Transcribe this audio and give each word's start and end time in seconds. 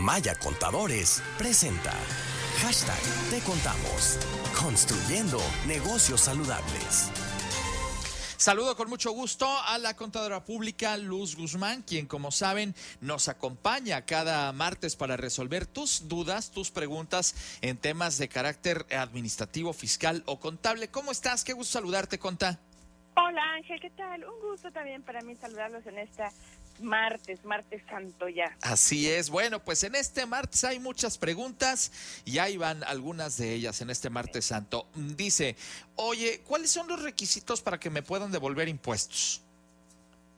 Maya 0.00 0.34
Contadores 0.34 1.22
presenta 1.36 1.92
hashtag 2.62 2.98
Te 3.28 3.38
Contamos, 3.40 4.18
construyendo 4.58 5.38
negocios 5.66 6.22
saludables. 6.22 7.10
Saludo 8.38 8.76
con 8.76 8.88
mucho 8.88 9.12
gusto 9.12 9.46
a 9.46 9.76
la 9.76 9.94
contadora 9.96 10.42
pública 10.42 10.96
Luz 10.96 11.36
Guzmán, 11.36 11.82
quien 11.82 12.06
como 12.06 12.30
saben 12.30 12.74
nos 13.02 13.28
acompaña 13.28 14.06
cada 14.06 14.50
martes 14.54 14.96
para 14.96 15.18
resolver 15.18 15.66
tus 15.66 16.08
dudas, 16.08 16.50
tus 16.50 16.70
preguntas 16.70 17.58
en 17.60 17.76
temas 17.76 18.16
de 18.16 18.30
carácter 18.30 18.86
administrativo, 18.96 19.74
fiscal 19.74 20.22
o 20.24 20.40
contable. 20.40 20.88
¿Cómo 20.88 21.12
estás? 21.12 21.44
Qué 21.44 21.52
gusto 21.52 21.72
saludarte, 21.72 22.18
Conta. 22.18 22.58
Hola 23.16 23.42
Ángel, 23.52 23.78
¿qué 23.80 23.90
tal? 23.90 24.24
Un 24.24 24.40
gusto 24.40 24.72
también 24.72 25.02
para 25.02 25.20
mí 25.20 25.36
saludarlos 25.36 25.84
en 25.86 25.98
esta 25.98 26.32
martes, 26.80 27.44
martes 27.44 27.82
santo 27.88 28.28
ya. 28.28 28.56
Así 28.62 29.10
es. 29.10 29.30
Bueno, 29.30 29.62
pues 29.62 29.84
en 29.84 29.94
este 29.94 30.26
martes 30.26 30.64
hay 30.64 30.78
muchas 30.78 31.18
preguntas 31.18 31.92
y 32.24 32.38
ahí 32.38 32.56
van 32.56 32.84
algunas 32.84 33.36
de 33.36 33.52
ellas 33.52 33.80
en 33.80 33.90
este 33.90 34.10
martes 34.10 34.46
santo. 34.46 34.86
Dice, 34.94 35.56
oye, 35.96 36.40
¿cuáles 36.46 36.70
son 36.70 36.88
los 36.88 37.02
requisitos 37.02 37.62
para 37.62 37.78
que 37.78 37.90
me 37.90 38.02
puedan 38.02 38.32
devolver 38.32 38.68
impuestos? 38.68 39.42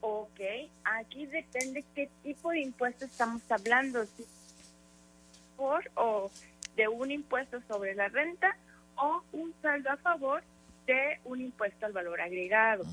Ok, 0.01 0.39
aquí 0.83 1.25
depende 1.27 1.83
qué 1.95 2.09
tipo 2.23 2.51
de 2.51 2.61
impuesto 2.61 3.05
estamos 3.05 3.41
hablando. 3.49 4.05
Si 4.05 4.25
por 5.55 5.89
o 5.95 6.29
de 6.75 6.87
un 6.87 7.11
impuesto 7.11 7.61
sobre 7.67 7.95
la 7.95 8.09
renta 8.09 8.57
o 8.95 9.23
un 9.31 9.53
saldo 9.61 9.91
a 9.91 9.97
favor 9.97 10.43
de 10.85 11.19
un 11.25 11.41
impuesto 11.41 11.85
al 11.85 11.93
valor 11.93 12.19
agregado. 12.19 12.83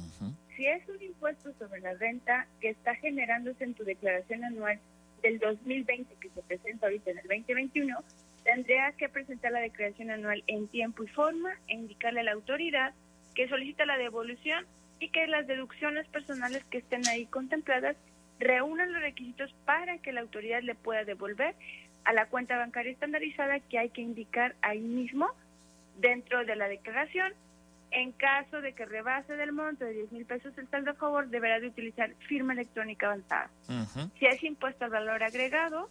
Si 0.60 0.66
es 0.66 0.86
un 0.90 1.02
impuesto 1.02 1.54
sobre 1.54 1.80
la 1.80 1.94
renta 1.94 2.46
que 2.60 2.68
está 2.68 2.94
generándose 2.96 3.64
en 3.64 3.72
tu 3.72 3.82
declaración 3.82 4.44
anual 4.44 4.78
del 5.22 5.38
2020 5.38 6.14
que 6.20 6.28
se 6.28 6.42
presenta 6.42 6.84
ahorita 6.84 7.12
en 7.12 7.16
el 7.16 7.28
2021, 7.28 7.96
tendría 8.44 8.92
que 8.92 9.08
presentar 9.08 9.52
la 9.52 9.60
declaración 9.60 10.10
anual 10.10 10.44
en 10.48 10.68
tiempo 10.68 11.02
y 11.02 11.06
forma 11.06 11.54
e 11.66 11.76
indicarle 11.76 12.20
a 12.20 12.24
la 12.24 12.32
autoridad 12.32 12.92
que 13.34 13.48
solicita 13.48 13.86
la 13.86 13.96
devolución 13.96 14.66
y 14.98 15.08
que 15.08 15.26
las 15.28 15.46
deducciones 15.46 16.06
personales 16.08 16.62
que 16.64 16.76
estén 16.76 17.08
ahí 17.08 17.24
contempladas 17.24 17.96
reúnan 18.38 18.92
los 18.92 19.00
requisitos 19.00 19.50
para 19.64 19.96
que 19.96 20.12
la 20.12 20.20
autoridad 20.20 20.60
le 20.60 20.74
pueda 20.74 21.04
devolver 21.04 21.54
a 22.04 22.12
la 22.12 22.26
cuenta 22.26 22.58
bancaria 22.58 22.92
estandarizada 22.92 23.60
que 23.60 23.78
hay 23.78 23.88
que 23.88 24.02
indicar 24.02 24.54
ahí 24.60 24.80
mismo 24.80 25.26
dentro 26.00 26.44
de 26.44 26.54
la 26.54 26.68
declaración 26.68 27.32
en 27.90 28.12
caso 28.12 28.60
de 28.60 28.72
que 28.72 28.84
rebase 28.86 29.34
del 29.34 29.52
monto 29.52 29.84
de 29.84 29.92
10 29.92 30.12
mil 30.12 30.24
pesos 30.24 30.56
el 30.58 30.68
saldo 30.68 30.92
a 30.92 30.94
favor, 30.94 31.28
deberá 31.28 31.60
de 31.60 31.68
utilizar 31.68 32.14
firma 32.28 32.52
electrónica 32.52 33.06
avanzada. 33.06 33.50
Si 34.18 34.26
es 34.26 34.42
impuesto 34.44 34.84
al 34.84 34.90
valor 34.90 35.22
agregado, 35.22 35.88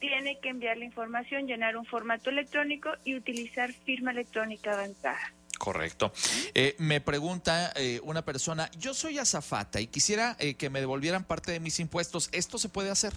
tiene 0.00 0.38
que 0.40 0.48
enviar 0.48 0.76
la 0.76 0.84
información, 0.84 1.46
llenar 1.46 1.76
un 1.76 1.84
formato 1.84 2.30
electrónico 2.30 2.90
y 3.04 3.16
utilizar 3.16 3.72
firma 3.72 4.10
electrónica 4.10 4.72
avanzada. 4.72 5.32
Correcto. 5.58 6.12
Eh, 6.54 6.76
me 6.78 7.00
pregunta 7.00 7.72
eh, 7.74 8.00
una 8.04 8.22
persona, 8.22 8.70
yo 8.78 8.94
soy 8.94 9.18
azafata 9.18 9.80
y 9.80 9.88
quisiera 9.88 10.36
eh, 10.38 10.54
que 10.54 10.70
me 10.70 10.80
devolvieran 10.80 11.24
parte 11.24 11.52
de 11.52 11.60
mis 11.60 11.80
impuestos. 11.80 12.30
¿Esto 12.32 12.58
se 12.58 12.68
puede 12.68 12.90
hacer? 12.90 13.12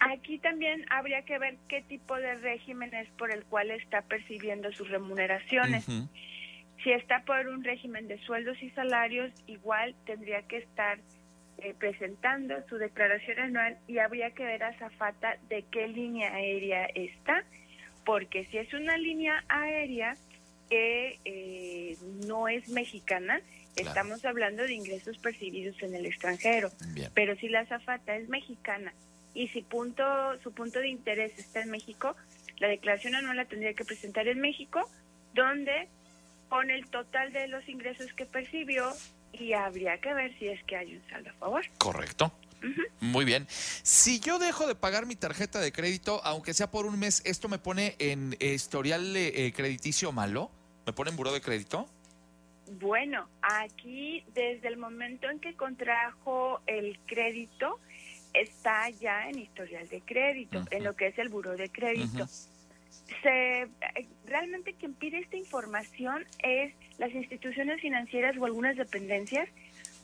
Aquí 0.00 0.38
también 0.38 0.84
habría 0.90 1.22
que 1.22 1.38
ver 1.38 1.56
qué 1.68 1.82
tipo 1.82 2.16
de 2.16 2.34
régimen 2.36 2.92
es 2.94 3.08
por 3.10 3.30
el 3.30 3.44
cual 3.44 3.70
está 3.70 4.02
percibiendo 4.02 4.72
sus 4.72 4.88
remuneraciones. 4.88 5.84
Si 6.82 6.90
está 6.90 7.22
por 7.24 7.46
un 7.46 7.62
régimen 7.62 8.08
de 8.08 8.18
sueldos 8.18 8.60
y 8.62 8.70
salarios, 8.70 9.32
igual 9.46 9.94
tendría 10.04 10.42
que 10.42 10.58
estar 10.58 10.98
eh, 11.58 11.74
presentando 11.78 12.56
su 12.68 12.76
declaración 12.76 13.38
anual 13.38 13.78
y 13.86 13.98
habría 13.98 14.30
que 14.30 14.44
ver 14.44 14.64
a 14.64 14.76
Zafata 14.78 15.36
de 15.48 15.64
qué 15.70 15.86
línea 15.86 16.34
aérea 16.34 16.86
está, 16.86 17.44
porque 18.04 18.46
si 18.46 18.58
es 18.58 18.72
una 18.74 18.96
línea 18.96 19.44
aérea 19.48 20.16
que 20.68 21.20
eh, 21.24 21.96
no 22.26 22.48
es 22.48 22.68
mexicana, 22.68 23.40
estamos 23.76 24.24
hablando 24.24 24.64
de 24.64 24.74
ingresos 24.74 25.18
percibidos 25.18 25.80
en 25.82 25.94
el 25.94 26.06
extranjero. 26.06 26.70
Pero 27.14 27.36
si 27.36 27.48
la 27.48 27.64
Zafata 27.66 28.16
es 28.16 28.28
mexicana 28.28 28.92
y 29.34 29.48
si 29.48 29.62
punto, 29.62 30.04
su 30.42 30.52
punto 30.52 30.80
de 30.80 30.88
interés 30.88 31.38
está 31.38 31.62
en 31.62 31.70
México, 31.70 32.16
la 32.58 32.68
declaración 32.68 33.14
anual 33.14 33.36
la 33.36 33.44
tendría 33.44 33.74
que 33.74 33.84
presentar 33.84 34.28
en 34.28 34.40
México, 34.40 34.88
donde 35.34 35.88
con 36.52 36.68
el 36.68 36.86
total 36.90 37.32
de 37.32 37.48
los 37.48 37.66
ingresos 37.66 38.12
que 38.12 38.26
percibió 38.26 38.92
y 39.32 39.54
habría 39.54 39.98
que 40.02 40.12
ver 40.12 40.38
si 40.38 40.48
es 40.48 40.62
que 40.64 40.76
hay 40.76 40.96
un 40.96 41.02
saldo 41.08 41.30
a 41.30 41.32
favor. 41.32 41.64
Correcto. 41.78 42.30
Muy 43.00 43.24
bien. 43.24 43.46
Si 43.48 44.20
yo 44.20 44.38
dejo 44.38 44.66
de 44.66 44.74
pagar 44.74 45.06
mi 45.06 45.16
tarjeta 45.16 45.60
de 45.60 45.72
crédito, 45.72 46.20
aunque 46.24 46.52
sea 46.52 46.70
por 46.70 46.84
un 46.84 46.98
mes, 46.98 47.22
¿esto 47.24 47.48
me 47.48 47.58
pone 47.58 47.96
en 47.98 48.36
historial 48.38 49.16
eh, 49.16 49.50
crediticio 49.56 50.12
malo? 50.12 50.50
¿Me 50.84 50.92
pone 50.92 51.08
en 51.08 51.16
buró 51.16 51.32
de 51.32 51.40
crédito? 51.40 51.88
Bueno, 52.72 53.26
aquí 53.40 54.22
desde 54.34 54.68
el 54.68 54.76
momento 54.76 55.30
en 55.30 55.40
que 55.40 55.54
contrajo 55.54 56.60
el 56.66 56.98
crédito, 57.06 57.80
está 58.34 58.90
ya 58.90 59.30
en 59.30 59.38
historial 59.38 59.88
de 59.88 60.02
crédito, 60.02 60.62
en 60.70 60.84
lo 60.84 60.96
que 60.96 61.06
es 61.06 61.18
el 61.18 61.30
buró 61.30 61.56
de 61.56 61.70
crédito 61.70 62.26
se 63.22 63.68
realmente 64.26 64.74
quien 64.74 64.94
pide 64.94 65.18
esta 65.18 65.36
información 65.36 66.24
es 66.42 66.74
las 66.98 67.12
instituciones 67.12 67.80
financieras 67.80 68.36
o 68.36 68.44
algunas 68.44 68.76
dependencias 68.76 69.48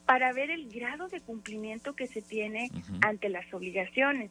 para 0.06 0.32
ver 0.32 0.50
el 0.50 0.68
grado 0.70 1.08
de 1.08 1.20
cumplimiento 1.20 1.94
que 1.94 2.06
se 2.06 2.22
tiene 2.22 2.70
ante 3.02 3.28
las 3.28 3.52
obligaciones. 3.52 4.30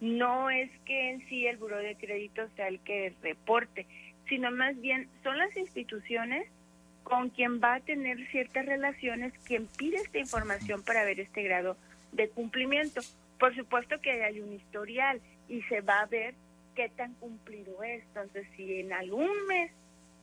No 0.00 0.50
es 0.50 0.70
que 0.84 1.10
en 1.10 1.26
sí 1.28 1.46
el 1.46 1.56
buro 1.56 1.78
de 1.78 1.96
crédito 1.96 2.46
sea 2.54 2.68
el 2.68 2.78
que 2.80 3.14
reporte, 3.22 3.86
sino 4.28 4.50
más 4.50 4.78
bien 4.80 5.08
son 5.22 5.38
las 5.38 5.56
instituciones 5.56 6.46
con 7.02 7.30
quien 7.30 7.58
va 7.58 7.76
a 7.76 7.80
tener 7.80 8.18
ciertas 8.30 8.66
relaciones 8.66 9.32
quien 9.44 9.66
pide 9.78 9.96
esta 9.96 10.18
información 10.18 10.82
para 10.82 11.04
ver 11.04 11.20
este 11.20 11.42
grado 11.42 11.76
de 12.12 12.28
cumplimiento. 12.28 13.00
Por 13.38 13.56
supuesto 13.56 14.00
que 14.00 14.22
hay 14.22 14.40
un 14.40 14.52
historial 14.52 15.20
y 15.48 15.62
se 15.62 15.80
va 15.80 16.00
a 16.00 16.06
ver 16.06 16.34
qué 16.78 16.88
tan 16.90 17.12
cumplido 17.14 17.82
es. 17.82 18.04
Entonces, 18.04 18.46
si 18.56 18.78
en 18.78 18.92
algún 18.92 19.46
mes 19.48 19.72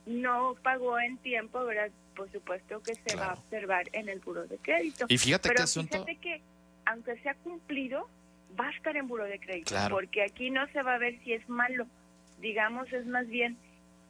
no 0.06 0.56
pagó 0.62 0.98
en 0.98 1.18
tiempo, 1.18 1.62
¿verdad? 1.66 1.90
Por 2.14 2.32
supuesto 2.32 2.82
que 2.82 2.94
se 2.94 3.14
va 3.14 3.26
a 3.26 3.34
observar 3.34 3.90
en 3.92 4.08
el 4.08 4.20
buro 4.20 4.46
de 4.46 4.56
crédito. 4.56 5.04
Y 5.08 5.18
fíjate 5.18 5.50
Pero 5.50 5.64
asunto... 5.64 5.92
fíjate 5.92 6.16
que, 6.16 6.40
aunque 6.86 7.18
sea 7.18 7.34
cumplido, 7.34 8.08
va 8.58 8.68
a 8.68 8.70
estar 8.70 8.96
en 8.96 9.06
buro 9.06 9.24
de 9.24 9.38
crédito. 9.38 9.74
Porque 9.90 10.22
aquí 10.22 10.48
no 10.50 10.66
se 10.68 10.82
va 10.82 10.94
a 10.94 10.98
ver 10.98 11.18
si 11.24 11.34
es 11.34 11.46
malo. 11.46 11.86
Digamos, 12.40 12.90
es 12.90 13.04
más 13.04 13.26
bien 13.26 13.58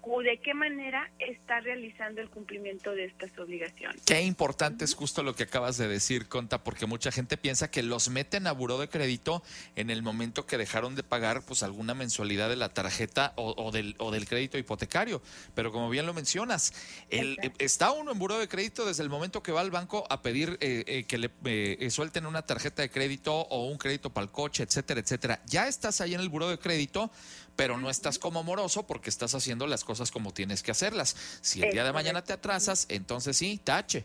o 0.08 0.22
de 0.22 0.38
qué 0.38 0.54
manera 0.54 1.10
está 1.18 1.60
realizando 1.60 2.20
el 2.20 2.30
cumplimiento 2.30 2.92
de 2.92 3.06
estas 3.06 3.36
obligaciones. 3.38 4.02
Qué 4.06 4.22
importante 4.22 4.84
es 4.84 4.94
justo 4.94 5.22
lo 5.22 5.34
que 5.34 5.44
acabas 5.44 5.76
de 5.78 5.88
decir, 5.88 6.28
Conta, 6.28 6.62
porque 6.62 6.86
mucha 6.86 7.10
gente 7.10 7.36
piensa 7.36 7.70
que 7.70 7.82
los 7.82 8.08
meten 8.08 8.46
a 8.46 8.52
buró 8.52 8.78
de 8.78 8.88
crédito 8.88 9.42
en 9.74 9.90
el 9.90 10.02
momento 10.02 10.46
que 10.46 10.58
dejaron 10.58 10.94
de 10.94 11.02
pagar 11.02 11.42
pues 11.44 11.62
alguna 11.62 11.94
mensualidad 11.94 12.48
de 12.48 12.56
la 12.56 12.68
tarjeta 12.68 13.32
o, 13.36 13.70
del, 13.72 13.96
o 13.98 14.12
del 14.12 14.28
crédito 14.28 14.58
hipotecario. 14.58 15.20
Pero 15.54 15.72
como 15.72 15.90
bien 15.90 16.06
lo 16.06 16.14
mencionas, 16.14 16.72
el, 17.10 17.36
está 17.58 17.90
uno 17.90 18.12
en 18.12 18.18
buró 18.18 18.38
de 18.38 18.48
crédito 18.48 18.86
desde 18.86 19.02
el 19.02 19.08
momento 19.08 19.42
que 19.42 19.52
va 19.52 19.60
al 19.60 19.70
banco 19.70 20.06
a 20.08 20.22
pedir 20.22 20.56
eh, 20.60 20.84
eh, 20.86 21.04
que 21.04 21.18
le 21.18 21.30
eh, 21.44 21.90
suelten 21.90 22.26
una 22.26 22.42
tarjeta 22.42 22.82
de 22.82 22.90
crédito 22.90 23.34
o 23.34 23.66
un 23.66 23.78
crédito 23.78 24.10
para 24.10 24.24
el 24.24 24.30
coche, 24.30 24.62
etcétera, 24.62 25.00
etcétera. 25.00 25.40
Ya 25.46 25.66
estás 25.66 26.00
ahí 26.00 26.14
en 26.14 26.20
el 26.20 26.28
buró 26.28 26.48
de 26.48 26.58
crédito 26.58 27.10
pero 27.56 27.78
no 27.78 27.90
estás 27.90 28.18
como 28.18 28.42
moroso 28.42 28.86
porque 28.86 29.10
estás 29.10 29.34
haciendo 29.34 29.66
las 29.66 29.84
cosas 29.84 30.10
como 30.10 30.32
tienes 30.32 30.62
que 30.62 30.70
hacerlas. 30.70 31.16
Si 31.40 31.62
el 31.62 31.72
día 31.72 31.84
de 31.84 31.92
mañana 31.92 32.22
te 32.22 32.32
atrasas, 32.32 32.86
entonces 32.88 33.36
sí, 33.36 33.58
tache. 33.62 34.04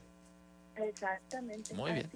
Exactamente. 0.76 1.74
Muy 1.74 1.92
bien. 1.92 2.10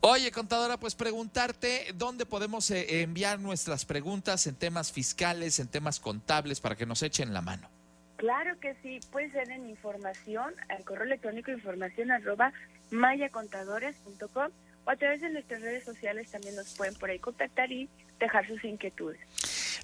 Oye, 0.00 0.30
contadora, 0.32 0.78
pues 0.78 0.94
preguntarte 0.94 1.86
dónde 1.94 2.26
podemos 2.26 2.70
eh, 2.70 3.02
enviar 3.02 3.38
nuestras 3.38 3.84
preguntas 3.84 4.46
en 4.46 4.56
temas 4.56 4.90
fiscales, 4.90 5.58
en 5.58 5.68
temas 5.68 6.00
contables, 6.00 6.60
para 6.60 6.76
que 6.76 6.86
nos 6.86 7.02
echen 7.02 7.32
la 7.32 7.42
mano. 7.42 7.68
Claro 8.16 8.58
que 8.60 8.74
sí, 8.82 8.98
puede 9.12 9.30
ser 9.30 9.50
en 9.50 9.68
información, 9.68 10.54
al 10.70 10.84
correo 10.84 11.04
electrónico 11.04 11.50
información 11.50 12.10
arroba 12.10 12.52
mayacontadores.com 12.90 14.50
o 14.86 14.90
a 14.90 14.96
través 14.96 15.20
de 15.20 15.30
nuestras 15.30 15.60
redes 15.60 15.84
sociales 15.84 16.30
también 16.30 16.56
nos 16.56 16.74
pueden 16.74 16.94
por 16.94 17.10
ahí 17.10 17.18
contactar 17.18 17.70
y 17.70 17.90
dejar 18.18 18.46
sus 18.46 18.64
inquietudes. 18.64 19.20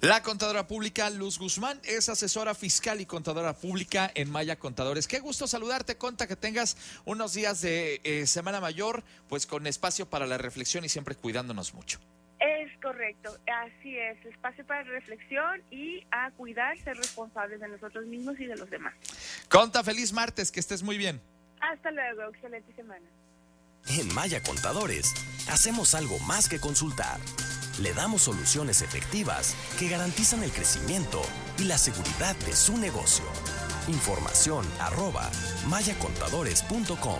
La 0.03 0.21
contadora 0.21 0.67
pública 0.67 1.09
Luz 1.09 1.39
Guzmán 1.39 1.79
es 1.85 2.09
asesora 2.09 2.53
fiscal 2.53 2.99
y 2.99 3.05
contadora 3.05 3.53
pública 3.53 4.11
en 4.15 4.29
Maya 4.29 4.57
Contadores. 4.57 5.07
Qué 5.07 5.19
gusto 5.19 5.47
saludarte, 5.47 5.95
Conta, 5.95 6.27
que 6.27 6.35
tengas 6.35 6.75
unos 7.05 7.33
días 7.33 7.61
de 7.61 8.01
eh, 8.03 8.27
Semana 8.27 8.59
Mayor, 8.59 9.01
pues 9.29 9.47
con 9.47 9.65
espacio 9.65 10.05
para 10.09 10.27
la 10.27 10.37
reflexión 10.37 10.83
y 10.83 10.89
siempre 10.89 11.15
cuidándonos 11.15 11.73
mucho. 11.73 11.99
Es 12.41 12.69
correcto, 12.81 13.33
así 13.47 13.97
es, 13.97 14.25
espacio 14.25 14.65
para 14.65 14.83
reflexión 14.83 15.63
y 15.71 16.05
a 16.11 16.31
cuidar, 16.31 16.77
ser 16.79 16.97
responsables 16.97 17.61
de 17.61 17.69
nosotros 17.69 18.05
mismos 18.05 18.37
y 18.41 18.45
de 18.45 18.57
los 18.57 18.69
demás. 18.69 18.95
Conta, 19.47 19.85
feliz 19.85 20.11
martes, 20.11 20.51
que 20.51 20.59
estés 20.59 20.83
muy 20.83 20.97
bien. 20.97 21.21
Hasta 21.61 21.91
luego, 21.91 22.23
excelente 22.23 22.75
semana. 22.75 23.05
En 23.87 24.13
Maya 24.13 24.43
Contadores, 24.43 25.13
hacemos 25.49 25.95
algo 25.95 26.19
más 26.19 26.49
que 26.49 26.59
consultar 26.59 27.21
le 27.79 27.93
damos 27.93 28.23
soluciones 28.23 28.81
efectivas 28.81 29.55
que 29.79 29.89
garantizan 29.89 30.43
el 30.43 30.51
crecimiento 30.51 31.21
y 31.57 31.63
la 31.63 31.77
seguridad 31.77 32.35
de 32.45 32.55
su 32.55 32.77
negocio. 32.77 33.25
Información 33.87 34.65
arroba 34.79 35.29
mayacontadores.com. 35.67 37.19